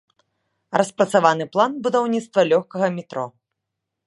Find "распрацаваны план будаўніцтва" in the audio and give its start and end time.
0.81-2.47